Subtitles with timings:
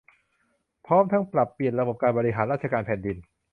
[0.85, 3.17] พร้อมทั้งปรับเปลี่ยนระบบการบริหารราชการแผ่นดิน